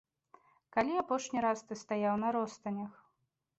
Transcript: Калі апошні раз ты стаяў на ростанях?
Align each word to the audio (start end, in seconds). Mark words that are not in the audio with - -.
Калі 0.75 0.91
апошні 1.01 1.39
раз 1.47 1.63
ты 1.69 1.79
стаяў 1.83 2.19
на 2.25 2.29
ростанях? 2.39 2.91